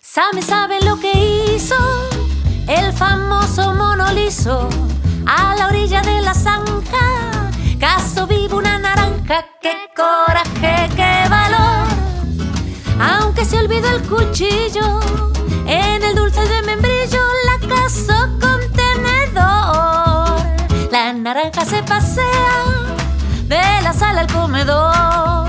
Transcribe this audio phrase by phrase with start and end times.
[0.00, 1.74] Sabe, sabe lo que hizo
[2.68, 4.68] el famoso mono liso
[5.26, 7.50] a la orilla de la zanja.
[7.78, 11.86] Caso vivo una naranja, qué coraje, qué valor.
[12.98, 15.00] Aunque se olvidó el cuchillo
[21.70, 22.96] se pasea
[23.46, 25.46] de la sala al comedor.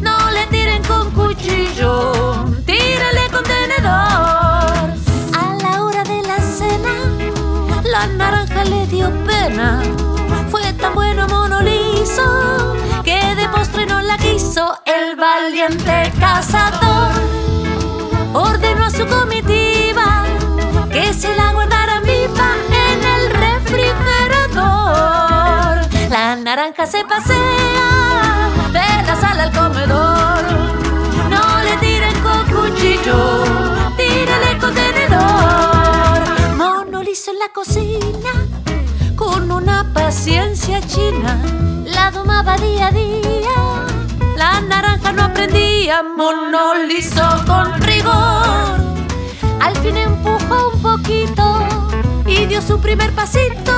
[0.00, 2.12] No le tiren con cuchillo,
[2.66, 4.74] tírale con tenedor.
[5.40, 6.94] A la hora de la cena,
[7.82, 9.80] la naranja le dio pena.
[10.50, 12.26] Fue tan bueno mono liso
[13.02, 17.12] que de postre no la quiso el valiente cazador.
[18.34, 19.73] Ordenó a su comitiva
[26.76, 30.42] La naranja se pasea de la sala al comedor.
[31.30, 33.44] No le tiren con cuchillo,
[33.96, 36.56] tírale con tenedor.
[36.56, 38.32] Mono liso en la cocina,
[39.14, 41.38] con una paciencia china,
[41.84, 43.56] la domaba día a día.
[44.36, 48.80] La naranja no aprendía, mono liso con rigor.
[49.60, 51.60] Al fin empujó un poquito
[52.26, 53.73] y dio su primer pasito,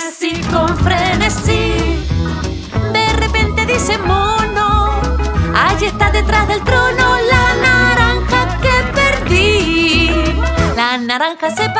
[0.00, 1.72] si con frenesí
[2.92, 5.00] de repente dice mono,
[5.54, 10.10] allí está detrás del trono la naranja que perdí.
[10.76, 11.70] La naranja se